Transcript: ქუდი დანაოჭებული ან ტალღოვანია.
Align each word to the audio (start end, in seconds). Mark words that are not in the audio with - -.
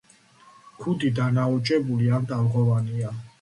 ქუდი 0.85 1.11
დანაოჭებული 1.19 2.09
ან 2.21 2.27
ტალღოვანია. 2.33 3.15